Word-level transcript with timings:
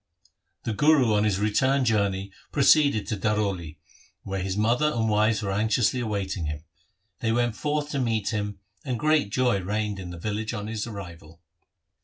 The 0.63 0.73
Guru 0.73 1.13
on 1.13 1.25
his 1.25 1.37
return 1.39 1.85
journey 1.85 2.31
proceeded 2.51 3.05
to 3.05 3.15
Daroli, 3.17 3.77
where 4.23 4.41
his 4.41 4.57
mother 4.57 4.91
and 4.95 5.07
wives 5.07 5.43
were 5.43 5.51
anxiously 5.51 5.99
awaiting 5.99 6.45
him. 6.47 6.63
They 7.19 7.31
went 7.31 7.55
forth 7.55 7.91
to 7.91 7.99
meet 7.99 8.29
him, 8.31 8.57
and 8.83 8.97
great 8.99 9.29
joy 9.29 9.59
reigned 9.61 9.99
in 9.99 10.09
the 10.09 10.17
village 10.17 10.55
on 10.55 10.65
his 10.65 10.87
arrival. 10.87 11.39